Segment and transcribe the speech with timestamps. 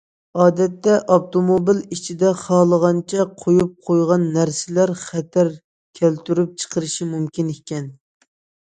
[0.43, 5.53] ئادەتتە ئاپتوموبىل ئىچىدە خالىغانچە قويۇپ قويغان نەرسىلەر خەتەر
[6.03, 7.97] كەلتۈرۈپ چىقىرىشى مۇمكىن ئىكەن.